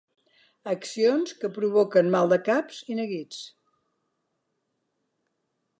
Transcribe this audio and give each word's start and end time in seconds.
Accions 0.71 1.33
que 1.43 1.51
provoquen 1.57 2.09
maldecaps 2.15 2.81
i 2.95 2.99
neguits. 3.01 3.43